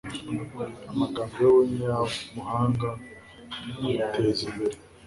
[0.91, 2.89] amagambo y'umunyabuhanga
[3.55, 4.77] amuteza imbere